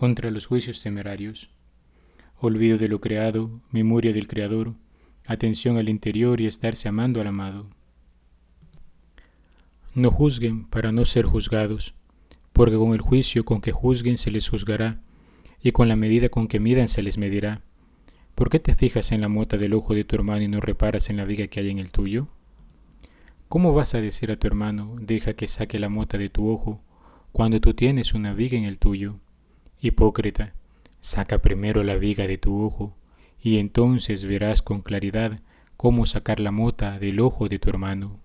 contra 0.00 0.30
los 0.30 0.46
juicios 0.46 0.80
temerarios. 0.80 1.50
Olvido 2.38 2.78
de 2.78 2.88
lo 2.88 3.02
creado, 3.02 3.60
memoria 3.70 4.14
del 4.14 4.28
Creador, 4.28 4.72
atención 5.26 5.76
al 5.76 5.90
interior 5.90 6.40
y 6.40 6.46
estarse 6.46 6.88
amando 6.88 7.20
al 7.20 7.26
amado. 7.26 7.68
No 9.94 10.10
juzguen 10.10 10.64
para 10.64 10.90
no 10.90 11.04
ser 11.04 11.26
juzgados, 11.26 11.92
porque 12.54 12.76
con 12.76 12.94
el 12.94 13.02
juicio 13.02 13.44
con 13.44 13.60
que 13.60 13.72
juzguen 13.72 14.16
se 14.16 14.30
les 14.30 14.48
juzgará, 14.48 15.02
y 15.62 15.72
con 15.72 15.86
la 15.86 15.96
medida 15.96 16.30
con 16.30 16.48
que 16.48 16.60
midan 16.60 16.88
se 16.88 17.02
les 17.02 17.18
medirá. 17.18 17.60
¿Por 18.34 18.48
qué 18.48 18.58
te 18.58 18.74
fijas 18.74 19.12
en 19.12 19.20
la 19.20 19.28
mota 19.28 19.58
del 19.58 19.74
ojo 19.74 19.94
de 19.94 20.04
tu 20.04 20.16
hermano 20.16 20.40
y 20.40 20.48
no 20.48 20.60
reparas 20.60 21.10
en 21.10 21.18
la 21.18 21.26
viga 21.26 21.46
que 21.48 21.60
hay 21.60 21.68
en 21.68 21.78
el 21.78 21.92
tuyo? 21.92 22.28
¿Cómo 23.48 23.74
vas 23.74 23.94
a 23.94 24.00
decir 24.00 24.30
a 24.30 24.38
tu 24.38 24.46
hermano, 24.46 24.96
deja 24.98 25.34
que 25.34 25.46
saque 25.46 25.78
la 25.78 25.90
mota 25.90 26.16
de 26.16 26.30
tu 26.30 26.48
ojo, 26.48 26.80
cuando 27.32 27.60
tú 27.60 27.74
tienes 27.74 28.14
una 28.14 28.32
viga 28.32 28.56
en 28.56 28.64
el 28.64 28.78
tuyo? 28.78 29.20
Hipócrita, 29.82 30.52
saca 31.00 31.38
primero 31.38 31.82
la 31.82 31.96
viga 31.96 32.26
de 32.26 32.36
tu 32.36 32.62
ojo, 32.62 32.94
y 33.42 33.56
entonces 33.56 34.26
verás 34.26 34.60
con 34.60 34.82
claridad 34.82 35.40
cómo 35.78 36.04
sacar 36.04 36.38
la 36.38 36.50
mota 36.50 36.98
del 36.98 37.18
ojo 37.20 37.48
de 37.48 37.58
tu 37.58 37.70
hermano. 37.70 38.20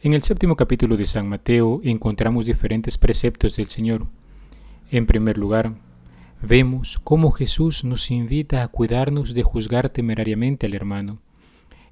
En 0.00 0.12
el 0.12 0.24
séptimo 0.24 0.56
capítulo 0.56 0.96
de 0.96 1.06
San 1.06 1.28
Mateo 1.28 1.80
encontramos 1.84 2.46
diferentes 2.46 2.98
preceptos 2.98 3.54
del 3.54 3.68
Señor. 3.68 4.08
En 4.90 5.06
primer 5.06 5.38
lugar, 5.38 5.74
vemos 6.42 6.98
cómo 7.04 7.30
Jesús 7.30 7.84
nos 7.84 8.10
invita 8.10 8.64
a 8.64 8.68
cuidarnos 8.68 9.32
de 9.34 9.44
juzgar 9.44 9.90
temerariamente 9.90 10.66
al 10.66 10.74
hermano. 10.74 11.20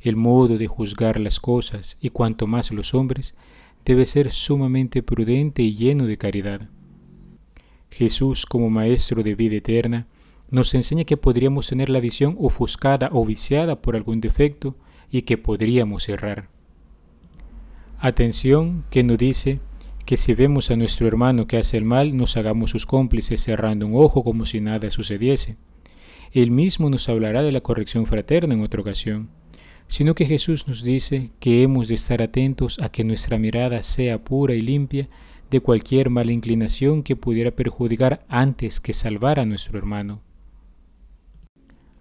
El 0.01 0.17
modo 0.17 0.59
de 0.59 0.67
juzgar 0.67 1.21
las 1.21 1.39
cosas, 1.39 1.97
y 2.01 2.11
cuanto 2.11 2.49
más 2.49 2.73
los 2.73 2.95
hombres, 2.95 3.37
debe 3.85 4.07
ser 4.07 4.31
sumamente 4.31 5.05
prudente 5.05 5.63
y 5.63 5.77
lleno 5.77 6.07
de 6.07 6.19
caridad. 6.19 6.69
Jesús, 7.91 8.47
como 8.47 8.71
Maestro 8.71 9.23
de 9.23 9.35
vida 9.35 9.57
eterna, 9.57 10.07
nos 10.51 10.75
enseña 10.75 11.05
que 11.05 11.17
podríamos 11.17 11.69
tener 11.69 11.91
la 11.91 12.01
visión 12.01 12.37
ofuscada 12.39 13.11
o 13.13 13.25
viciada 13.25 13.81
por 13.83 13.97
algún 13.97 14.21
defecto 14.21 14.77
y 15.11 15.23
que 15.23 15.39
podríamos 15.39 16.09
errar. 16.09 16.49
Atención 17.99 18.85
que 18.91 19.03
nos 19.03 19.19
dice 19.19 19.61
que 20.07 20.17
si 20.17 20.33
vemos 20.33 20.71
a 20.71 20.77
nuestro 20.77 21.07
hermano 21.07 21.47
que 21.47 21.59
hace 21.59 21.77
el 21.77 21.85
mal, 21.85 22.17
nos 22.17 22.37
hagamos 22.37 22.71
sus 22.71 22.87
cómplices 22.87 23.43
cerrando 23.43 23.87
un 23.87 23.97
ojo 23.97 24.25
como 24.25 24.47
si 24.47 24.61
nada 24.61 24.91
sucediese. 24.91 25.57
Él 26.33 26.51
mismo 26.51 26.89
nos 26.91 27.09
hablará 27.09 27.43
de 27.43 27.53
la 27.53 27.61
corrección 27.61 28.07
fraterna 28.07 28.55
en 28.55 28.63
otra 28.63 28.81
ocasión, 28.81 29.29
sino 29.87 30.15
que 30.15 30.27
Jesús 30.27 30.69
nos 30.69 30.83
dice 30.83 31.31
que 31.41 31.63
hemos 31.63 31.89
de 31.89 31.95
estar 31.95 32.23
atentos 32.23 32.79
a 32.81 32.91
que 32.91 33.05
nuestra 33.05 33.39
mirada 33.39 33.83
sea 33.83 34.23
pura 34.23 34.55
y 34.55 34.63
limpia 34.63 35.09
de 35.51 35.61
cualquier 35.61 36.11
mala 36.11 36.33
inclinación 36.33 37.03
que 37.03 37.17
pudiera 37.17 37.51
perjudicar 37.51 38.25
antes 38.29 38.81
que 38.81 38.93
salvar 38.93 39.41
a 39.41 39.47
nuestro 39.47 39.79
hermano. 39.79 40.21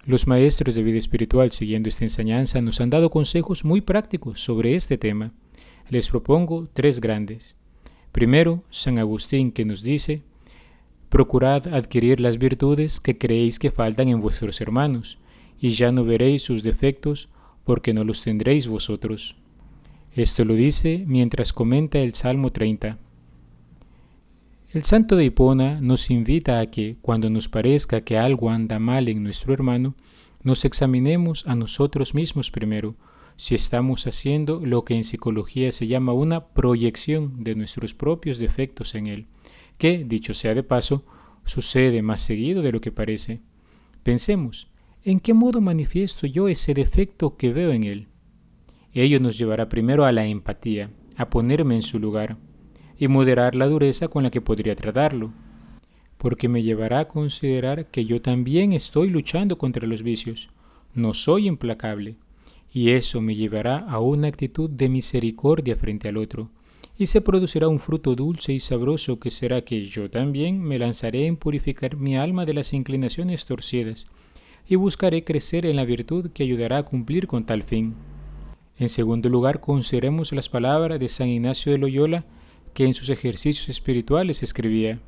Los 0.06 0.26
maestros 0.26 0.76
de 0.76 0.84
vida 0.84 0.98
espiritual, 0.98 1.52
siguiendo 1.52 1.90
esta 1.90 2.06
enseñanza, 2.06 2.62
nos 2.62 2.80
han 2.80 2.90
dado 2.90 3.10
consejos 3.10 3.66
muy 3.66 3.82
prácticos 3.82 4.40
sobre 4.40 4.76
este 4.76 4.98
tema. 4.98 5.34
Les 5.90 6.10
propongo 6.10 6.70
tres 6.74 7.02
grandes. 7.02 7.58
Primero, 8.14 8.64
San 8.70 9.00
Agustín 9.00 9.52
que 9.52 9.66
nos 9.66 9.84
dice, 9.84 10.24
Procurad 11.10 11.74
adquirir 11.74 12.20
las 12.20 12.38
virtudes 12.38 13.00
que 13.00 13.18
creéis 13.18 13.60
que 13.60 13.72
faltan 13.72 14.10
en 14.10 14.20
vuestros 14.20 14.60
hermanos, 14.60 15.20
y 15.60 15.70
ya 15.70 15.92
no 15.92 16.04
veréis 16.04 16.42
sus 16.42 16.64
defectos, 16.64 17.30
porque 17.64 17.94
no 17.94 18.04
los 18.04 18.22
tendréis 18.22 18.68
vosotros. 18.68 19.36
Esto 20.14 20.44
lo 20.46 20.56
dice 20.56 21.04
mientras 21.08 21.54
comenta 21.54 22.00
el 22.00 22.14
Salmo 22.14 22.52
30. 22.52 22.98
El 24.74 24.84
santo 24.84 25.16
de 25.16 25.24
Hipona 25.24 25.80
nos 25.80 26.12
invita 26.12 26.60
a 26.60 26.66
que, 26.66 26.98
cuando 27.02 27.30
nos 27.30 27.48
parezca 27.48 28.02
que 28.02 28.18
algo 28.18 28.50
anda 28.50 28.80
mal 28.80 29.08
en 29.08 29.24
nuestro 29.24 29.54
hermano, 29.54 29.96
nos 30.44 30.66
examinemos 30.66 31.48
a 31.48 31.56
nosotros 31.56 32.14
mismos 32.14 32.52
primero, 32.52 32.98
si 33.38 33.56
estamos 33.56 34.08
haciendo 34.08 34.60
lo 34.66 34.84
que 34.84 34.96
en 34.96 35.06
psicología 35.06 35.72
se 35.72 35.88
llama 35.88 36.12
una 36.12 36.48
proyección 36.48 37.46
de 37.46 37.56
nuestros 37.56 37.94
propios 37.94 38.40
defectos 38.40 38.94
en 38.96 39.08
él, 39.08 39.28
que, 39.78 40.04
dicho 40.04 40.34
sea 40.34 40.54
de 40.54 40.64
paso, 40.64 41.06
sucede 41.46 42.02
más 42.02 42.22
seguido 42.22 42.62
de 42.62 42.74
lo 42.74 42.82
que 42.82 42.92
parece. 42.92 43.40
Pensemos, 44.04 44.68
¿en 45.06 45.22
qué 45.22 45.34
modo 45.34 45.62
manifiesto 45.62 46.28
yo 46.28 46.50
ese 46.50 46.74
defecto 46.74 47.38
que 47.38 47.54
veo 47.54 47.72
en 47.72 47.86
él? 47.86 48.08
Ello 48.92 49.22
nos 49.22 49.38
llevará 49.38 49.70
primero 49.70 50.04
a 50.04 50.12
la 50.12 50.26
empatía, 50.26 50.92
a 51.16 51.30
ponerme 51.30 51.76
en 51.76 51.84
su 51.84 52.00
lugar, 52.00 52.38
y 53.00 53.08
moderar 53.08 53.56
la 53.56 53.68
dureza 53.68 54.08
con 54.08 54.24
la 54.24 54.32
que 54.32 54.42
podría 54.42 54.76
tratarlo, 54.76 55.32
porque 56.18 56.50
me 56.50 56.64
llevará 56.64 57.00
a 57.00 57.08
considerar 57.08 57.88
que 57.88 58.06
yo 58.06 58.22
también 58.22 58.74
estoy 58.74 59.10
luchando 59.10 59.58
contra 59.58 59.88
los 59.88 60.04
vicios, 60.04 60.50
no 60.94 61.14
soy 61.14 61.48
implacable, 61.48 62.16
y 62.74 62.92
eso 62.92 63.22
me 63.22 63.36
llevará 63.36 63.78
a 63.78 64.00
una 64.00 64.28
actitud 64.28 64.70
de 64.70 64.90
misericordia 64.90 65.76
frente 65.76 66.10
al 66.10 66.18
otro, 66.18 66.50
y 66.98 67.06
se 67.06 67.22
producirá 67.22 67.68
un 67.68 67.80
fruto 67.80 68.16
dulce 68.16 68.54
y 68.54 68.60
sabroso 68.60 69.20
que 69.20 69.30
será 69.30 69.62
que 69.62 69.84
yo 69.84 70.10
también 70.10 70.60
me 70.62 70.80
lanzaré 70.80 71.28
en 71.28 71.38
purificar 71.38 71.96
mi 71.96 72.18
alma 72.18 72.44
de 72.44 72.54
las 72.54 72.74
inclinaciones 72.74 73.46
torcidas, 73.46 74.08
y 74.68 74.76
buscaré 74.76 75.24
crecer 75.24 75.66
en 75.66 75.76
la 75.76 75.86
virtud 75.86 76.32
que 76.32 76.44
ayudará 76.44 76.80
a 76.80 76.84
cumplir 76.84 77.28
con 77.28 77.46
tal 77.46 77.64
fin. 77.64 77.96
En 78.78 78.90
segundo 78.90 79.30
lugar, 79.30 79.60
consideremos 79.60 80.34
las 80.34 80.50
palabras 80.50 81.00
de 81.00 81.08
San 81.08 81.30
Ignacio 81.30 81.72
de 81.72 81.78
Loyola, 81.78 82.26
que 82.78 82.86
en 82.86 82.94
sus 82.94 83.10
ejercicios 83.10 83.70
espirituales 83.70 84.44
escribía, 84.44 85.02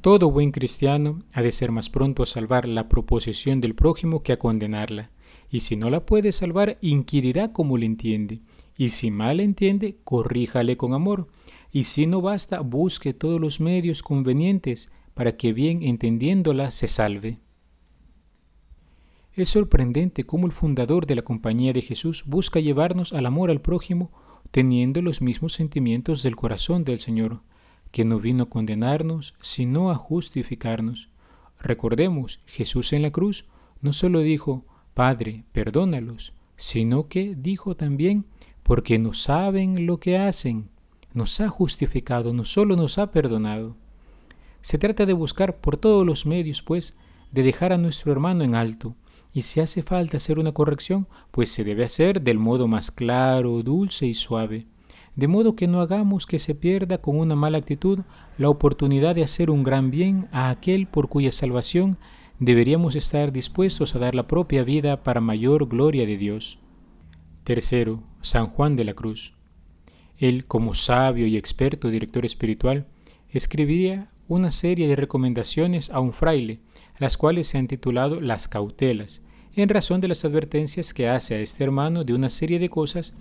Todo 0.00 0.28
buen 0.28 0.50
cristiano 0.50 1.22
ha 1.32 1.40
de 1.40 1.52
ser 1.52 1.70
más 1.70 1.88
pronto 1.88 2.24
a 2.24 2.26
salvar 2.26 2.66
la 2.66 2.88
proposición 2.88 3.60
del 3.60 3.76
prójimo 3.76 4.24
que 4.24 4.32
a 4.32 4.40
condenarla, 4.40 5.12
y 5.52 5.60
si 5.60 5.76
no 5.76 5.88
la 5.88 6.04
puede 6.04 6.32
salvar, 6.32 6.76
inquirirá 6.80 7.52
cómo 7.52 7.78
le 7.78 7.86
entiende, 7.86 8.40
y 8.76 8.88
si 8.88 9.12
mal 9.12 9.38
entiende, 9.38 9.98
corríjale 10.02 10.76
con 10.76 10.94
amor, 10.94 11.28
y 11.70 11.84
si 11.84 12.08
no 12.08 12.22
basta, 12.22 12.58
busque 12.58 13.14
todos 13.14 13.40
los 13.40 13.60
medios 13.60 14.02
convenientes 14.02 14.90
para 15.14 15.36
que 15.36 15.52
bien 15.52 15.84
entendiéndola 15.84 16.72
se 16.72 16.88
salve. 16.88 17.38
Es 19.32 19.50
sorprendente 19.50 20.24
cómo 20.24 20.44
el 20.46 20.52
fundador 20.52 21.06
de 21.06 21.14
la 21.14 21.22
Compañía 21.22 21.72
de 21.72 21.82
Jesús 21.82 22.24
busca 22.26 22.58
llevarnos 22.58 23.12
al 23.12 23.26
amor 23.26 23.48
al 23.52 23.60
prójimo 23.60 24.10
teniendo 24.50 25.02
los 25.02 25.22
mismos 25.22 25.52
sentimientos 25.52 26.22
del 26.22 26.36
corazón 26.36 26.84
del 26.84 27.00
Señor, 27.00 27.40
que 27.90 28.04
no 28.04 28.18
vino 28.18 28.44
a 28.44 28.48
condenarnos, 28.48 29.34
sino 29.40 29.90
a 29.90 29.94
justificarnos. 29.94 31.08
Recordemos, 31.60 32.40
Jesús 32.46 32.92
en 32.92 33.02
la 33.02 33.10
cruz 33.10 33.46
no 33.80 33.92
solo 33.92 34.20
dijo, 34.20 34.64
Padre, 34.94 35.44
perdónalos, 35.52 36.32
sino 36.56 37.08
que 37.08 37.34
dijo 37.36 37.76
también, 37.76 38.26
porque 38.62 38.98
no 38.98 39.12
saben 39.12 39.86
lo 39.86 39.98
que 39.98 40.18
hacen. 40.18 40.68
Nos 41.14 41.40
ha 41.40 41.48
justificado, 41.48 42.34
no 42.34 42.44
solo 42.44 42.76
nos 42.76 42.98
ha 42.98 43.10
perdonado. 43.10 43.76
Se 44.60 44.76
trata 44.76 45.06
de 45.06 45.12
buscar 45.12 45.56
por 45.56 45.76
todos 45.76 46.04
los 46.04 46.26
medios, 46.26 46.62
pues, 46.62 46.96
de 47.32 47.42
dejar 47.42 47.72
a 47.72 47.78
nuestro 47.78 48.12
hermano 48.12 48.44
en 48.44 48.54
alto, 48.54 48.94
y 49.38 49.42
si 49.42 49.60
hace 49.60 49.84
falta 49.84 50.16
hacer 50.16 50.40
una 50.40 50.50
corrección, 50.50 51.06
pues 51.30 51.48
se 51.48 51.62
debe 51.62 51.84
hacer 51.84 52.22
del 52.22 52.40
modo 52.40 52.66
más 52.66 52.90
claro, 52.90 53.62
dulce 53.62 54.04
y 54.04 54.12
suave, 54.12 54.66
de 55.14 55.28
modo 55.28 55.54
que 55.54 55.68
no 55.68 55.80
hagamos 55.80 56.26
que 56.26 56.40
se 56.40 56.56
pierda 56.56 56.98
con 56.98 57.16
una 57.16 57.36
mala 57.36 57.58
actitud 57.58 58.00
la 58.36 58.48
oportunidad 58.48 59.14
de 59.14 59.22
hacer 59.22 59.52
un 59.52 59.62
gran 59.62 59.92
bien 59.92 60.26
a 60.32 60.50
aquel 60.50 60.88
por 60.88 61.08
cuya 61.08 61.30
salvación 61.30 61.98
deberíamos 62.40 62.96
estar 62.96 63.30
dispuestos 63.30 63.94
a 63.94 64.00
dar 64.00 64.16
la 64.16 64.26
propia 64.26 64.64
vida 64.64 65.04
para 65.04 65.20
mayor 65.20 65.68
gloria 65.68 66.04
de 66.04 66.16
Dios. 66.16 66.58
Tercero, 67.44 68.02
San 68.20 68.48
Juan 68.48 68.74
de 68.74 68.86
la 68.86 68.94
Cruz. 68.94 69.34
Él, 70.16 70.46
como 70.46 70.74
sabio 70.74 71.28
y 71.28 71.36
experto 71.36 71.90
director 71.90 72.24
espiritual, 72.24 72.88
escribiría 73.28 74.10
una 74.26 74.50
serie 74.50 74.88
de 74.88 74.96
recomendaciones 74.96 75.90
a 75.90 76.00
un 76.00 76.12
fraile, 76.12 76.58
las 76.98 77.16
cuales 77.16 77.46
se 77.46 77.58
han 77.58 77.68
titulado 77.68 78.20
Las 78.20 78.48
cautelas, 78.48 79.22
en 79.62 79.68
razón 79.68 80.00
de 80.00 80.08
las 80.08 80.24
advertencias 80.24 80.94
que 80.94 81.08
hace 81.08 81.34
a 81.34 81.40
este 81.40 81.64
hermano 81.64 82.04
de 82.04 82.14
una 82.14 82.30
serie 82.30 82.58
de 82.58 82.68
cosas 82.68 83.14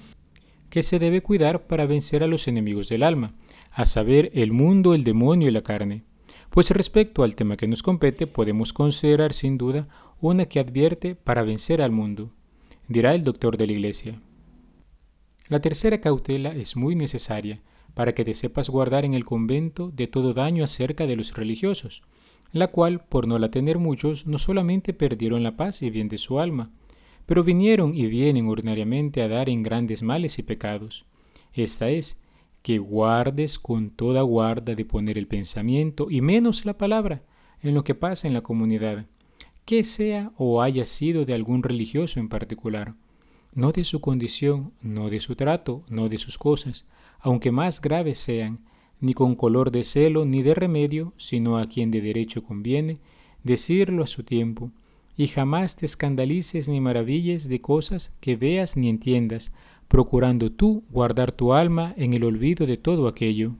que 0.69 0.83
se 0.83 0.99
debe 0.99 1.21
cuidar 1.21 1.67
para 1.67 1.85
vencer 1.85 2.23
a 2.23 2.27
los 2.27 2.47
enemigos 2.47 2.89
del 2.89 3.03
alma, 3.03 3.33
a 3.71 3.85
saber, 3.85 4.31
el 4.33 4.51
mundo, 4.51 4.93
el 4.93 5.03
demonio 5.03 5.47
y 5.47 5.51
la 5.51 5.63
carne. 5.63 6.03
Pues 6.49 6.71
respecto 6.71 7.23
al 7.23 7.35
tema 7.35 7.57
que 7.57 7.67
nos 7.67 7.83
compete, 7.83 8.27
podemos 8.27 8.73
considerar 8.73 9.33
sin 9.33 9.57
duda 9.57 9.87
una 10.19 10.45
que 10.45 10.59
advierte 10.59 11.15
para 11.15 11.43
vencer 11.43 11.81
al 11.81 11.91
mundo, 11.91 12.31
dirá 12.87 13.13
el 13.15 13.23
doctor 13.23 13.57
de 13.57 13.67
la 13.67 13.73
Iglesia. 13.73 14.21
La 15.49 15.59
tercera 15.59 16.01
cautela 16.01 16.51
es 16.51 16.75
muy 16.75 16.95
necesaria, 16.95 17.61
para 17.93 18.13
que 18.13 18.25
te 18.25 18.33
sepas 18.33 18.69
guardar 18.69 19.05
en 19.05 19.13
el 19.13 19.25
convento 19.25 19.89
de 19.89 20.07
todo 20.07 20.33
daño 20.33 20.63
acerca 20.63 21.07
de 21.07 21.15
los 21.15 21.33
religiosos, 21.33 22.03
la 22.51 22.67
cual, 22.67 23.01
por 23.01 23.27
no 23.27 23.39
la 23.39 23.51
tener 23.51 23.77
muchos, 23.77 24.27
no 24.27 24.38
solamente 24.38 24.94
perdieron 24.94 25.44
la 25.44 25.55
paz 25.55 25.81
y 25.81 25.89
bien 25.89 26.09
de 26.09 26.17
su 26.17 26.39
alma, 26.39 26.71
pero 27.25 27.44
vinieron 27.44 27.95
y 27.95 28.07
vienen 28.07 28.47
ordinariamente 28.47 29.21
a 29.21 29.27
dar 29.27 29.49
en 29.49 29.63
grandes 29.63 30.01
males 30.01 30.39
y 30.39 30.44
pecados. 30.44 31.05
Esta 31.53 31.89
es, 31.89 32.19
que 32.61 32.79
guardes 32.79 33.59
con 33.59 33.91
toda 33.91 34.21
guarda 34.23 34.75
de 34.75 34.83
poner 34.83 35.17
el 35.17 35.27
pensamiento 35.27 36.07
y 36.09 36.21
menos 36.21 36.65
la 36.65 36.77
palabra 36.77 37.23
en 37.61 37.73
lo 37.73 37.83
que 37.83 37.95
pasa 37.95 38.27
en 38.27 38.33
la 38.33 38.41
comunidad, 38.41 39.05
que 39.65 39.83
sea 39.83 40.31
o 40.38 40.61
haya 40.61 40.85
sido 40.85 41.25
de 41.25 41.33
algún 41.33 41.63
religioso 41.63 42.19
en 42.19 42.29
particular, 42.29 42.95
no 43.53 43.71
de 43.71 43.83
su 43.83 44.01
condición, 44.01 44.73
no 44.81 45.09
de 45.09 45.19
su 45.19 45.35
trato, 45.35 45.83
no 45.89 46.09
de 46.09 46.17
sus 46.17 46.38
cosas, 46.38 46.85
aunque 47.19 47.51
más 47.51 47.81
graves 47.81 48.19
sean, 48.19 48.59
ni 48.99 49.13
con 49.13 49.35
color 49.35 49.71
de 49.71 49.83
celo 49.83 50.25
ni 50.25 50.41
de 50.41 50.53
remedio, 50.53 51.13
sino 51.17 51.57
a 51.57 51.67
quien 51.67 51.91
de 51.91 52.01
derecho 52.01 52.44
conviene, 52.44 52.99
decirlo 53.44 54.03
a 54.03 54.07
su 54.07 54.23
tiempo, 54.23 54.71
y 55.15 55.27
jamás 55.27 55.75
te 55.75 55.85
escandalices 55.85 56.69
ni 56.69 56.79
maravilles 56.79 57.49
de 57.49 57.59
cosas 57.61 58.13
que 58.19 58.35
veas 58.35 58.77
ni 58.77 58.89
entiendas, 58.89 59.51
procurando 59.88 60.51
tú 60.51 60.83
guardar 60.89 61.31
tu 61.31 61.53
alma 61.53 61.94
en 61.97 62.13
el 62.13 62.23
olvido 62.23 62.65
de 62.65 62.77
todo 62.77 63.07
aquello. 63.07 63.55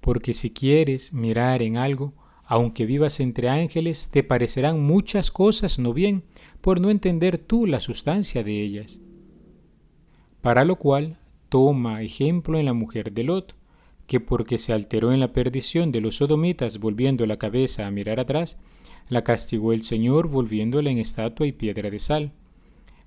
Porque 0.00 0.32
si 0.32 0.50
quieres 0.50 1.12
mirar 1.12 1.62
en 1.62 1.76
algo, 1.76 2.12
aunque 2.44 2.86
vivas 2.86 3.20
entre 3.20 3.48
ángeles, 3.48 4.08
te 4.10 4.22
parecerán 4.22 4.80
muchas 4.80 5.30
cosas 5.30 5.78
no 5.78 5.92
bien, 5.92 6.24
por 6.60 6.80
no 6.80 6.90
entender 6.90 7.36
tú 7.36 7.66
la 7.66 7.80
sustancia 7.80 8.42
de 8.42 8.62
ellas. 8.62 9.00
Para 10.40 10.64
lo 10.64 10.76
cual, 10.76 11.18
toma 11.48 12.02
ejemplo 12.02 12.58
en 12.58 12.66
la 12.66 12.72
mujer 12.72 13.12
de 13.12 13.24
Lot, 13.24 13.57
que 14.08 14.18
porque 14.18 14.58
se 14.58 14.72
alteró 14.72 15.12
en 15.12 15.20
la 15.20 15.32
perdición 15.32 15.92
de 15.92 16.00
los 16.00 16.16
sodomitas 16.16 16.80
volviendo 16.80 17.24
la 17.26 17.36
cabeza 17.36 17.86
a 17.86 17.92
mirar 17.92 18.18
atrás, 18.18 18.58
la 19.08 19.22
castigó 19.22 19.72
el 19.72 19.84
Señor 19.84 20.28
volviéndola 20.28 20.90
en 20.90 20.98
estatua 20.98 21.46
y 21.46 21.52
piedra 21.52 21.90
de 21.90 22.00
sal 22.00 22.32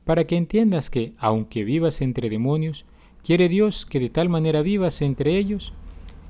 para 0.03 0.25
que 0.25 0.35
entiendas 0.35 0.89
que, 0.89 1.13
aunque 1.17 1.63
vivas 1.63 2.01
entre 2.01 2.29
demonios, 2.29 2.85
quiere 3.23 3.49
Dios 3.49 3.85
que 3.85 3.99
de 3.99 4.09
tal 4.09 4.29
manera 4.29 4.61
vivas 4.61 5.01
entre 5.01 5.37
ellos, 5.37 5.73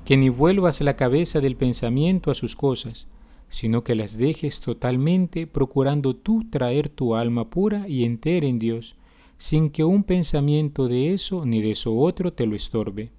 que 0.04 0.16
ni 0.16 0.28
vuelvas 0.28 0.80
la 0.80 0.96
cabeza 0.96 1.40
del 1.40 1.56
pensamiento 1.56 2.30
a 2.30 2.34
sus 2.34 2.56
cosas, 2.56 3.08
sino 3.48 3.84
que 3.84 3.94
las 3.94 4.18
dejes 4.18 4.60
totalmente 4.60 5.46
procurando 5.46 6.14
tú 6.16 6.44
traer 6.50 6.88
tu 6.88 7.14
alma 7.14 7.50
pura 7.50 7.88
y 7.88 8.04
entera 8.04 8.46
en 8.46 8.58
Dios, 8.58 8.96
sin 9.36 9.70
que 9.70 9.84
un 9.84 10.04
pensamiento 10.04 10.88
de 10.88 11.12
eso 11.12 11.44
ni 11.44 11.62
de 11.62 11.72
eso 11.72 11.96
otro 11.96 12.32
te 12.32 12.46
lo 12.46 12.54
estorbe. 12.54 13.10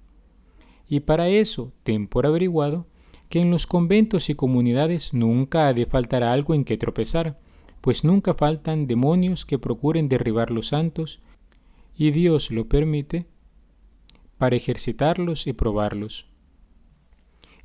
Y 0.88 1.00
para 1.00 1.28
eso 1.28 1.72
ten 1.82 2.06
por 2.06 2.26
averiguado 2.26 2.86
que 3.28 3.40
en 3.40 3.50
los 3.50 3.66
conventos 3.66 4.30
y 4.30 4.34
comunidades 4.34 5.14
nunca 5.14 5.68
ha 5.68 5.74
de 5.74 5.86
faltar 5.86 6.22
algo 6.22 6.54
en 6.54 6.64
que 6.64 6.76
tropezar, 6.76 7.38
pues 7.80 8.04
nunca 8.04 8.34
faltan 8.34 8.86
demonios 8.86 9.44
que 9.44 9.58
procuren 9.58 10.08
derribar 10.08 10.50
los 10.50 10.68
santos, 10.68 11.20
y 11.96 12.10
Dios 12.10 12.50
lo 12.50 12.68
permite 12.68 13.26
para 14.38 14.56
ejercitarlos 14.56 15.46
y 15.46 15.52
probarlos. 15.52 16.26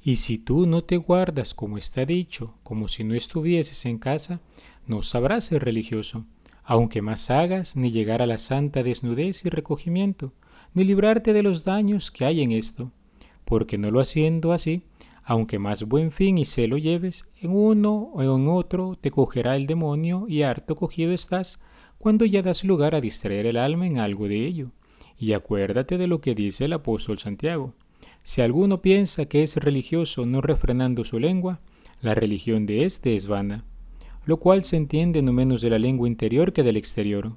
Y 0.01 0.15
si 0.15 0.37
tú 0.37 0.65
no 0.65 0.83
te 0.83 0.97
guardas 0.97 1.53
como 1.53 1.77
está 1.77 2.05
dicho, 2.05 2.55
como 2.63 2.87
si 2.87 3.03
no 3.03 3.15
estuvieses 3.15 3.85
en 3.85 3.97
casa, 3.97 4.39
no 4.87 5.03
sabrás 5.03 5.45
ser 5.45 5.63
religioso, 5.63 6.25
aunque 6.63 7.01
más 7.01 7.29
hagas 7.29 7.75
ni 7.75 7.91
llegar 7.91 8.21
a 8.21 8.27
la 8.27 8.37
santa 8.37 8.81
desnudez 8.81 9.45
y 9.45 9.49
recogimiento, 9.49 10.33
ni 10.73 10.83
librarte 10.83 11.33
de 11.33 11.43
los 11.43 11.65
daños 11.65 12.11
que 12.11 12.25
hay 12.25 12.41
en 12.41 12.51
esto, 12.51 12.91
porque 13.49 13.79
no 13.79 13.89
lo 13.89 13.99
haciendo 13.99 14.53
así, 14.53 14.83
aunque 15.23 15.57
más 15.57 15.83
buen 15.83 16.11
fin 16.11 16.37
y 16.37 16.45
celo 16.45 16.77
lleves, 16.77 17.27
en 17.41 17.49
uno 17.51 18.11
o 18.13 18.21
en 18.21 18.47
otro 18.47 18.95
te 18.95 19.09
cogerá 19.09 19.55
el 19.55 19.65
demonio 19.65 20.25
y 20.27 20.43
harto 20.43 20.75
cogido 20.75 21.11
estás 21.13 21.59
cuando 21.97 22.25
ya 22.25 22.43
das 22.43 22.63
lugar 22.63 22.93
a 22.93 23.01
distraer 23.01 23.47
el 23.47 23.57
alma 23.57 23.87
en 23.87 23.97
algo 23.97 24.27
de 24.27 24.45
ello. 24.45 24.71
Y 25.17 25.33
acuérdate 25.33 25.97
de 25.97 26.05
lo 26.05 26.21
que 26.21 26.35
dice 26.35 26.65
el 26.65 26.73
apóstol 26.73 27.17
Santiago. 27.17 27.73
Si 28.23 28.41
alguno 28.41 28.83
piensa 28.83 29.25
que 29.25 29.41
es 29.41 29.55
religioso 29.55 30.27
no 30.27 30.41
refrenando 30.41 31.03
su 31.03 31.19
lengua, 31.19 31.59
la 32.01 32.13
religión 32.13 32.67
de 32.67 32.85
éste 32.85 33.15
es 33.15 33.25
vana, 33.25 33.65
lo 34.25 34.37
cual 34.37 34.63
se 34.63 34.77
entiende 34.77 35.23
no 35.23 35.33
menos 35.33 35.61
de 35.61 35.71
la 35.71 35.79
lengua 35.79 36.07
interior 36.07 36.53
que 36.53 36.61
del 36.61 36.77
exterior. 36.77 37.33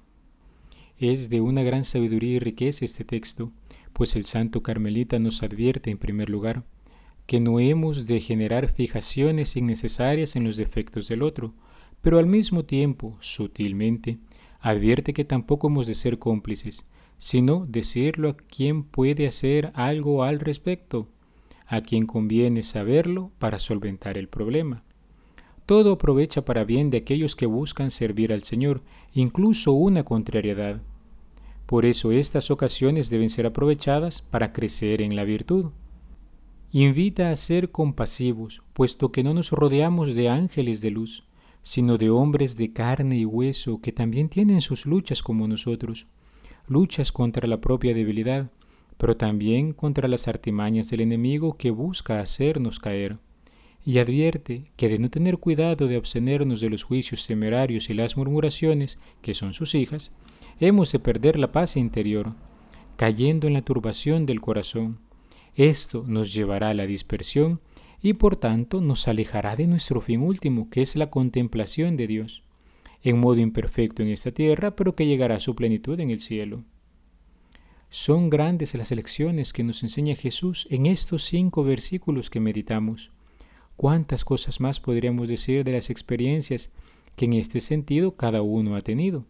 Es 0.99 1.31
de 1.31 1.41
una 1.41 1.63
gran 1.63 1.85
sabiduría 1.85 2.37
y 2.37 2.39
riqueza 2.39 2.85
este 2.85 3.03
texto, 3.03 3.51
pues 3.93 4.17
el 4.17 4.25
santo 4.25 4.63
carmelita 4.63 5.19
nos 5.19 5.43
advierte 5.43 5.91
en 5.91 5.99
primer 5.99 6.31
lugar 6.31 6.65
que 7.27 7.41
no 7.41 7.61
hemos 7.61 8.07
de 8.07 8.21
generar 8.21 8.69
fijaciones 8.69 9.57
innecesarias 9.57 10.37
en 10.37 10.45
los 10.45 10.57
defectos 10.57 11.09
del 11.09 11.23
otro, 11.23 11.55
pero 12.01 12.19
al 12.19 12.27
mismo 12.27 12.65
tiempo, 12.65 13.17
sutilmente, 13.21 14.19
advierte 14.61 15.13
que 15.13 15.25
tampoco 15.25 15.69
hemos 15.69 15.87
de 15.87 15.95
ser 15.95 16.19
cómplices, 16.19 16.85
sino 17.19 17.65
decirlo 17.67 18.31
a 18.31 18.37
quien 18.37 18.83
puede 18.83 19.27
hacer 19.27 19.71
algo 19.75 20.25
al 20.25 20.41
respecto, 20.41 21.09
a 21.67 21.81
quien 21.81 22.07
conviene 22.07 22.63
saberlo 22.65 23.31
para 23.39 23.59
solventar 23.59 24.19
el 24.19 24.29
problema. 24.29 24.83
Todo 25.65 25.93
aprovecha 25.93 26.45
para 26.45 26.65
bien 26.65 26.91
de 26.91 26.99
aquellos 26.99 27.37
que 27.37 27.47
buscan 27.47 27.91
servir 27.91 28.33
al 28.33 28.43
Señor, 28.43 28.83
incluso 29.15 29.73
una 29.73 30.03
contrariedad. 30.03 30.83
Por 31.73 31.87
eso 31.87 32.13
estas 32.13 32.51
ocasiones 32.51 33.09
deben 33.09 33.31
ser 33.31 33.47
aprovechadas 33.47 34.21
para 34.21 34.53
crecer 34.53 35.01
en 35.01 35.17
la 35.17 35.25
virtud 35.25 35.71
invita 36.71 37.31
a 37.31 37.37
ser 37.37 37.71
compasivos, 37.71 38.61
puesto 38.75 39.11
que 39.11 39.23
no 39.23 39.33
nos 39.33 39.53
rodeamos 39.53 40.13
de 40.15 40.29
ángeles 40.29 40.83
de 40.83 40.91
luz, 40.91 41.25
sino 41.63 41.97
de 41.97 42.11
hombres 42.11 42.59
de 42.59 42.75
carne 42.75 43.17
y 43.17 43.25
hueso 43.25 43.81
que 43.81 43.91
también 43.91 44.29
tienen 44.29 44.61
sus 44.61 44.85
luchas 44.85 45.23
como 45.23 45.49
nosotros, 45.49 46.09
luchas 46.69 47.11
contra 47.11 47.49
la 47.49 47.63
propia 47.63 47.95
debilidad, 47.95 48.51
pero 48.99 49.17
también 49.17 49.73
contra 49.73 50.09
las 50.09 50.29
artimañas 50.29 50.91
del 50.91 51.01
enemigo 51.01 51.57
que 51.57 51.71
busca 51.71 52.21
hacernos 52.21 52.81
caer. 52.81 53.17
Y 53.83 53.97
advierte 53.97 54.71
que 54.77 54.91
de 54.91 54.99
no 54.99 55.09
tener 55.09 55.39
cuidado 55.39 55.89
de 55.89 55.97
abstenernos 55.97 56.61
de 56.61 56.69
los 56.69 56.83
juicios 56.83 57.27
temerarios 57.27 57.89
y 57.89 57.95
las 57.95 58.19
murmuraciones, 58.19 58.99
que 59.23 59.33
son 59.33 59.55
sus 59.55 59.75
hijas, 59.75 60.13
hemos 60.67 60.93
de 60.93 60.99
perder 60.99 61.39
la 61.39 61.53
paz 61.53 61.77
interior, 61.77 62.35
cayendo 62.97 63.47
en 63.47 63.55
la 63.55 63.63
turbación 63.63 64.27
del 64.27 64.41
corazón 64.41 64.99
esto 65.55 66.05
nos 66.07 66.33
llevará 66.33 66.71
a 66.71 66.75
la 66.75 66.87
dispersión 66.87 67.61
y 68.01 68.15
por 68.15 68.37
tanto 68.37 68.81
nos 68.81 69.07
alejará 69.07 69.55
de 69.55 69.67
nuestro 69.67 70.01
fin 70.01 70.23
último, 70.23 70.71
que 70.71 70.81
es 70.81 70.97
la 70.97 71.11
contemplación 71.11 71.97
de 71.97 72.07
Dios, 72.07 72.43
en 73.03 73.21
modo 73.21 73.39
imperfecto 73.39 74.03
en 74.03 74.09
esta 74.09 74.31
tierra, 74.31 74.75
pero 74.75 74.95
que 74.95 75.07
llegará 75.07 75.37
a 75.37 75.41
su 75.41 75.55
plenitud 75.55 76.01
en 76.01 76.11
el 76.11 76.21
cielo. 76.21 76.65
Son 77.91 78.31
grandes 78.31 78.75
las 78.75 78.91
lecciones 78.91 79.53
que 79.53 79.63
nos 79.63 79.83
enseña 79.83 80.15
Jesús 80.15 80.67
en 80.71 80.87
estos 80.87 81.23
cinco 81.25 81.63
versículos 81.63 82.31
que 82.31 82.41
meditamos. 82.41 83.11
¿Cuántas 83.77 84.25
cosas 84.25 84.61
más 84.61 84.81
podríamos 84.81 85.29
decir 85.29 85.65
de 85.65 85.73
las 85.73 85.91
experiencias 85.91 86.71
que 87.15 87.27
en 87.27 87.35
este 87.35 87.61
sentido 87.61 88.17
cada 88.17 88.41
uno 88.41 88.75
ha 88.75 88.81
tenido? 88.81 89.27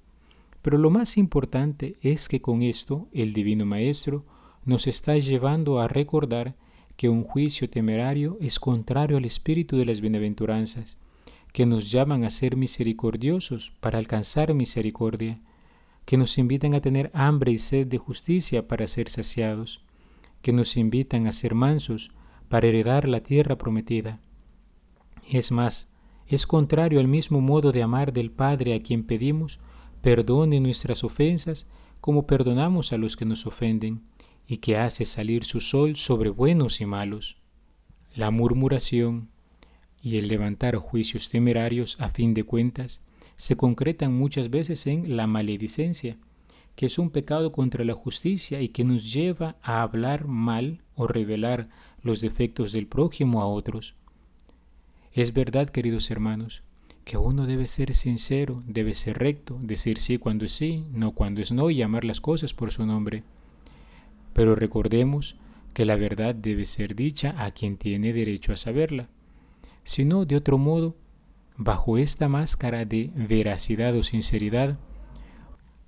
Pero 0.63 0.79
lo 0.79 0.91
más 0.91 1.19
importante 1.19 1.97
es 2.01 2.29
que 2.29 2.41
con 2.41 2.63
esto 2.63 3.09
el 3.13 3.33
Divino 3.33 3.67
Maestro 3.67 4.25
nos 4.65 4.87
está 4.87 5.19
llevando 5.19 5.81
a 5.81 5.89
recordar 5.89 6.55
que 6.97 7.09
un 7.09 7.25
juicio 7.25 7.69
temerario 7.69 8.39
es 8.41 8.61
contrario 8.61 9.17
al 9.17 9.25
espíritu 9.25 9.77
de 9.77 9.85
las 9.85 10.01
bienaventuranzas, 10.01 10.99
que 11.53 11.67
nos 11.67 11.91
llaman 11.91 12.25
a 12.25 12.31
ser 12.31 12.57
misericordiosos 12.57 13.73
para 13.81 13.99
alcanzar 13.99 14.55
misericordia, 14.55 15.41
que 16.05 16.17
nos 16.17 16.39
invitan 16.39 16.75
a 16.75 16.81
tener 16.81 17.11
hambre 17.13 17.53
y 17.53 17.59
sed 17.59 17.87
de 17.87 17.99
justicia 17.99 18.69
para 18.69 18.87
ser 18.87 19.09
saciados, 19.09 19.81
que 20.43 20.53
nos 20.53 20.77
invitan 20.77 21.27
a 21.27 21.33
ser 21.33 21.55
mansos 21.55 22.11
para 22.49 22.69
heredar 22.69 23.09
la 23.09 23.21
tierra 23.21 23.57
prometida. 23.57 24.21
Es 25.29 25.53
más, 25.53 25.89
es 26.27 26.47
contrario 26.47 27.01
al 27.01 27.09
mismo 27.09 27.41
modo 27.41 27.73
de 27.73 27.83
amar 27.83 28.13
del 28.13 28.31
Padre 28.31 28.75
a 28.75 28.81
quien 28.81 29.05
pedimos 29.05 29.59
perdone 30.03 30.61
nuestras 30.61 31.05
ofensas 31.05 31.67
como 32.01 32.27
perdonamos 32.27 32.93
a 32.93 32.99
los 32.99 33.17
que 33.17 33.25
nos 33.25 33.47
ofenden 33.47 34.03
y 34.47 34.59
que 34.59 34.77
hace 34.77 35.05
salir 35.05 35.45
su 35.45 35.61
sol 35.61 35.97
sobre 35.97 36.29
buenos 36.29 36.81
y 36.81 36.87
malos. 36.87 37.37
La 38.15 38.31
murmuración 38.31 39.31
y 40.03 40.19
el 40.19 40.29
levantar 40.29 40.77
juicios 40.77 41.29
temerarios 41.29 41.97
a 42.01 42.11
fin 42.11 42.35
de 42.35 42.43
cuentas 42.43 43.01
se 43.37 43.57
concretan 43.57 44.13
muchas 44.13 44.51
veces 44.51 44.87
en 44.87 45.17
la 45.17 45.27
maledicencia, 45.27 46.19
que 46.75 46.87
es 46.87 46.99
un 46.99 47.11
pecado 47.11 47.53
contra 47.53 47.85
la 47.85 47.95
justicia 47.95 48.61
y 48.61 48.69
que 48.69 48.85
nos 48.85 49.13
lleva 49.13 49.57
a 49.63 49.83
hablar 49.83 50.27
mal 50.27 50.83
o 50.97 51.07
revelar 51.07 51.69
los 52.03 52.21
defectos 52.21 52.73
del 52.73 52.89
prójimo 52.89 53.41
a 53.41 53.47
otros. 53.47 53.95
Es 55.13 55.33
verdad, 55.33 55.69
queridos 55.69 56.11
hermanos, 56.11 56.63
que 57.05 57.17
uno 57.17 57.47
debe 57.47 57.67
ser 57.67 57.95
sincero, 57.95 58.63
debe 58.67 58.95
ser 58.95 59.19
recto, 59.19 59.59
decir 59.61 59.99
sí 59.99 60.19
cuando 60.19 60.45
es 60.45 60.53
sí, 60.53 60.87
no 60.93 61.13
cuando 61.13 61.41
es 61.41 61.53
no 61.53 61.71
y 61.71 61.77
llamar 61.77 62.05
las 62.05 62.21
cosas 62.21 62.55
por 62.55 62.71
su 62.71 62.87
nombre. 62.87 63.25
Pero 64.33 64.55
recordemos 64.55 65.37
que 65.75 65.85
la 65.85 65.97
verdad 65.97 66.35
debe 66.35 66.65
ser 66.65 66.95
dicha 66.95 67.35
a 67.39 67.51
quien 67.51 67.77
tiene 67.77 68.13
derecho 68.13 68.53
a 68.53 68.57
saberla. 68.57 69.09
Si 69.85 70.05
no, 70.05 70.25
de 70.25 70.37
otro 70.37 70.59
modo, 70.59 70.95
bajo 71.57 71.99
esta 71.99 72.29
máscara 72.29 72.85
de 72.85 73.11
veracidad 73.15 73.97
o 73.97 74.03
sinceridad, 74.03 74.79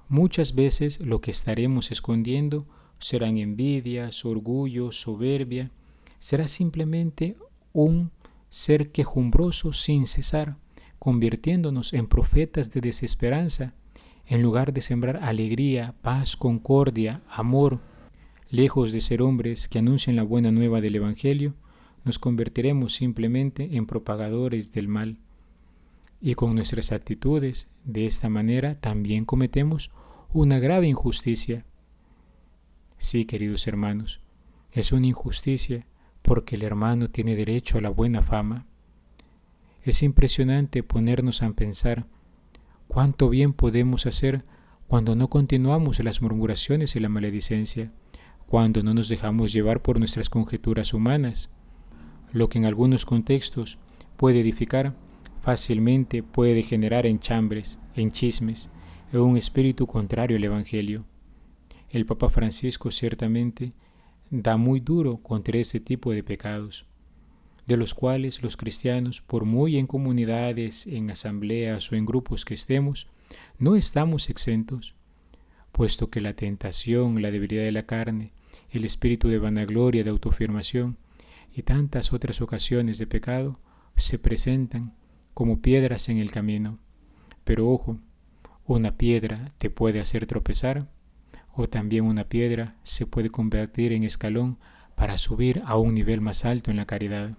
muchas 0.09 0.55
veces 0.55 1.01
lo 1.01 1.21
que 1.21 1.31
estaremos 1.31 1.91
escondiendo 1.91 2.67
serán 2.99 3.39
envidias, 3.39 4.25
orgullo, 4.25 4.91
soberbia. 4.91 5.71
Será 6.19 6.49
simplemente 6.49 7.37
un 7.73 8.11
ser 8.49 8.91
quejumbroso 8.91 9.73
sin 9.73 10.07
cesar, 10.07 10.57
convirtiéndonos 11.05 11.93
en 11.93 12.07
profetas 12.07 12.71
de 12.71 12.81
desesperanza, 12.81 13.75
en 14.25 14.41
lugar 14.41 14.73
de 14.73 14.81
sembrar 14.81 15.19
alegría, 15.23 15.95
paz, 16.01 16.35
concordia, 16.35 17.21
amor. 17.29 17.81
Lejos 18.49 18.91
de 18.91 19.03
ser 19.03 19.21
hombres 19.21 19.69
que 19.69 19.79
anuncian 19.79 20.17
la 20.17 20.23
buena 20.23 20.51
nueva 20.51 20.81
del 20.81 20.95
Evangelio, 20.95 21.53
nos 22.05 22.19
convertiremos 22.19 22.95
simplemente 22.95 23.77
en 23.77 23.85
propagadores 23.85 24.73
del 24.73 24.89
mal. 24.89 25.19
Y 26.23 26.37
con 26.37 26.55
nuestras 26.55 26.91
actitudes, 26.91 27.71
de 27.85 28.07
esta 28.07 28.31
manera, 28.31 28.75
también 28.75 29.27
cometemos 29.27 29.91
una 30.33 30.59
grave 30.59 30.89
injusticia. 30.89 31.67
Sí, 32.97 33.27
queridos 33.27 33.67
hermanos, 33.67 34.23
es 34.73 34.91
una 34.91 35.09
injusticia 35.09 35.87
porque 36.23 36.57
el 36.57 36.63
hermano 36.63 37.11
tiene 37.11 37.37
derecho 37.37 37.77
a 37.77 37.83
la 37.83 37.91
buena 37.91 38.23
fama. 38.23 38.65
Es 39.85 40.03
impresionante 40.03 40.83
ponernos 40.83 41.43
a 41.43 41.53
pensar 41.53 42.07
cuánto 42.89 43.29
bien 43.29 43.53
podemos 43.53 44.07
hacer 44.07 44.43
cuando 44.89 45.15
no 45.15 45.29
continuamos 45.29 46.03
las 46.03 46.23
murmuraciones 46.23 46.97
y 46.97 47.01
la 47.01 47.11
maledicencia, 47.11 47.93
cuando 48.47 48.83
no 48.83 48.95
nos 48.95 49.11
dejamos 49.11 49.53
llevar 49.53 49.83
por 49.83 49.99
nuestras 49.99 50.31
conjeturas 50.31 50.95
humanas. 50.95 51.51
Lo 52.33 52.49
que 52.49 52.59
en 52.59 52.65
algunos 52.65 53.05
contextos 53.05 53.79
puede 54.17 54.41
edificar, 54.41 54.95
fácilmente 55.43 56.23
puede 56.23 56.55
degenerar 56.55 57.05
en 57.05 57.19
chambres, 57.19 57.79
en 57.95 58.11
chismes, 58.11 58.71
en 59.13 59.21
un 59.21 59.37
espíritu 59.37 59.87
contrario 59.87 60.39
al 60.39 60.45
Evangelio. 60.45 61.05
El 61.91 62.07
Papa 62.07 62.31
Francisco 62.31 62.91
ciertamente 62.91 63.75
da 64.31 64.57
muy 64.57 64.81
duro 64.81 65.19
contra 65.19 65.59
este 65.59 65.79
tipo 65.79 66.13
de 66.13 66.23
pecados, 66.23 66.87
de 67.67 67.77
los 67.77 67.95
cuales 67.95 68.43
los 68.43 68.57
cristianos, 68.57 69.23
por 69.23 69.45
muy 69.45 69.79
en 69.79 69.87
comunidades, 69.87 70.87
en 70.87 71.11
asambleas 71.11 71.91
o 71.91 71.97
en 71.97 72.05
grupos 72.05 72.45
que 72.45 72.55
estemos, 72.55 73.09
no 73.59 73.77
estamos 73.77 74.29
exentos, 74.29 74.95
puesto 75.73 76.11
que 76.11 76.21
la 76.21 76.35
tentación, 76.35 77.23
la 77.23 77.31
debilidad 77.31 77.65
de 77.65 77.73
la 77.73 77.87
carne, 77.87 78.33
el 78.71 78.85
espíritu 78.85 79.29
de 79.29 79.39
vanagloria, 79.39 80.05
de 80.05 80.11
autoafirmación 80.11 80.99
y 81.55 81.63
tantas 81.63 82.13
otras 82.13 82.41
ocasiones 82.41 82.99
de 82.99 83.07
pecado 83.07 83.61
se 83.97 84.19
presentan 84.19 84.95
como 85.35 85.61
piedras 85.61 86.09
en 86.09 86.19
el 86.19 86.31
camino. 86.31 86.79
Pero 87.45 87.69
ojo, 87.69 87.99
una 88.67 88.97
piedra 88.97 89.53
te 89.59 89.71
puede 89.71 90.01
hacer 90.01 90.27
tropezar 90.27 90.89
o 91.53 91.69
también 91.69 92.05
una 92.05 92.25
piedra 92.25 92.77
se 92.83 93.07
puede 93.07 93.31
convertir 93.31 93.93
en 93.93 94.03
escalón 94.03 94.59
para 94.97 95.17
subir 95.17 95.63
a 95.67 95.77
un 95.77 95.95
nivel 95.95 96.21
más 96.21 96.45
alto 96.45 96.71
en 96.71 96.77
la 96.77 96.87
caridad. 96.87 97.37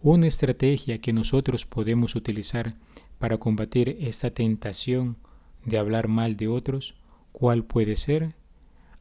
Una 0.00 0.28
estrategia 0.28 0.98
que 0.98 1.12
nosotros 1.12 1.66
podemos 1.66 2.14
utilizar 2.14 2.76
para 3.18 3.38
combatir 3.38 3.96
esta 4.00 4.30
tentación 4.30 5.16
de 5.64 5.76
hablar 5.76 6.06
mal 6.06 6.36
de 6.36 6.46
otros, 6.46 6.94
¿cuál 7.32 7.64
puede 7.64 7.96
ser? 7.96 8.36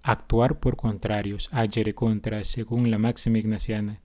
Actuar 0.02 0.60
por 0.60 0.76
contrarios, 0.76 1.50
agere 1.52 1.94
contra, 1.94 2.44
según 2.44 2.90
la 2.90 2.98
máxima 2.98 3.38
ignaciana. 3.38 4.00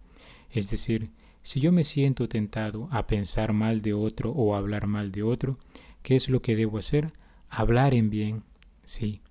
Es 0.51 0.69
decir, 0.69 1.09
si 1.43 1.61
yo 1.61 1.73
me 1.73 1.85
siento 1.85 2.29
tentado 2.29 2.89
a 2.91 3.07
pensar 3.07 3.55
mal 3.55 3.81
de 3.81 3.95
otro 3.95 4.31
o 4.31 4.55
hablar 4.55 4.87
mal 4.87 5.13
de 5.13 5.23
otro, 5.23 5.59
¿qué 6.03 6.15
es 6.15 6.29
lo 6.29 6.43
que 6.43 6.57
debo 6.57 6.77
hacer? 6.77 7.15
Hablar 7.49 7.95
en 7.95 8.11
bien, 8.11 8.43
sí, 8.85 9.23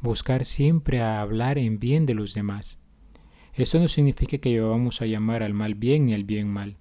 buscar 0.00 0.46
siempre 0.46 1.02
a 1.02 1.20
hablar 1.20 1.58
en 1.58 1.80
bien 1.80 2.06
de 2.06 2.14
los 2.14 2.32
demás. 2.32 2.78
Esto 3.52 3.78
no 3.78 3.88
significa 3.88 4.38
que 4.38 4.58
vamos 4.58 5.02
a 5.02 5.06
llamar 5.06 5.42
al 5.42 5.52
mal 5.52 5.74
bien 5.74 6.06
ni 6.06 6.14
al 6.14 6.24
bien 6.24 6.48
mal, 6.48 6.78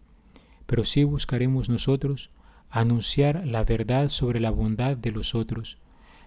pero 0.70 0.86
sí 0.86 1.04
buscaremos 1.04 1.68
nosotros 1.68 2.30
anunciar 2.70 3.44
la 3.48 3.64
verdad 3.64 4.08
sobre 4.08 4.40
la 4.40 4.52
bondad 4.52 4.96
de 4.96 5.12
los 5.12 5.34
otros. 5.34 5.80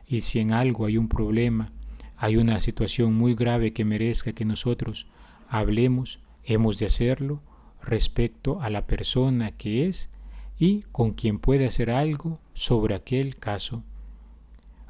Y 0.05 0.23
si 0.23 0.41
en 0.41 0.53
algo 0.53 0.87
hay 0.87 0.99
un 0.99 1.07
problema, 1.07 1.71
hay 2.17 2.37
una 2.39 2.59
situación 2.59 3.15
muy 3.15 3.37
grave 3.37 3.73
que 3.73 3.85
merezca 3.85 4.33
que 4.33 4.45
nosotros 4.45 5.07
hablemos, 5.49 6.19
hemos 6.43 6.77
de 6.81 6.87
hacerlo 6.87 7.41
respecto 7.81 8.61
a 8.61 8.69
la 8.69 8.85
persona 8.89 9.53
que 9.53 9.87
es 9.87 10.11
y 10.59 10.83
con 10.91 11.13
quien 11.13 11.39
puede 11.39 11.65
hacer 11.65 11.89
algo 11.89 12.41
sobre 12.53 12.97
aquel 12.97 13.37
caso. 13.37 13.85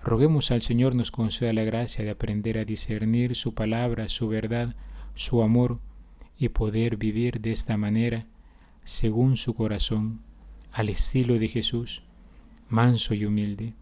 Roguemos 0.03 0.51
al 0.51 0.63
Señor 0.63 0.95
nos 0.95 1.11
conceda 1.11 1.53
la 1.53 1.65
gracia 1.65 2.03
de 2.03 2.11
aprender 2.11 2.57
a 2.57 2.65
discernir 2.65 3.37
su 3.37 3.53
palabra, 3.53 4.09
su 4.09 4.29
verdad, 4.29 4.77
su 5.15 5.43
amor 5.43 5.79
y 6.39 6.49
poder 6.49 6.97
vivir 6.97 7.39
de 7.43 7.53
esta 7.53 7.77
manera 7.77 8.25
según 8.85 9.37
su 9.37 9.55
corazón, 9.55 10.21
al 10.73 10.89
estilo 10.89 11.39
de 11.39 11.49
Jesús, 11.49 12.03
manso 12.69 13.15
y 13.15 13.25
humilde. 13.25 13.75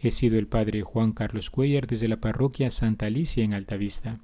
He 0.00 0.10
sido 0.10 0.38
el 0.38 0.46
Padre 0.46 0.82
Juan 0.82 1.12
Carlos 1.12 1.50
Cuellar 1.50 1.86
desde 1.86 2.08
la 2.08 2.18
parroquia 2.18 2.70
Santa 2.70 3.06
Alicia 3.06 3.42
en 3.42 3.52
Altavista. 3.52 4.20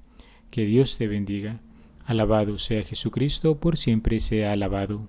Que 0.49 0.65
Dios 0.65 0.97
te 0.97 1.07
bendiga. 1.07 1.59
Alabado 2.05 2.57
sea 2.57 2.83
Jesucristo, 2.83 3.59
por 3.59 3.75
siempre 3.75 4.19
sea 4.19 4.53
alabado. 4.53 5.07